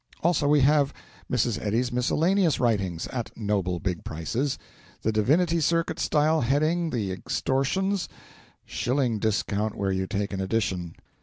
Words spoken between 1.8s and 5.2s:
'Miscellaneous Writings,' at noble big prices, the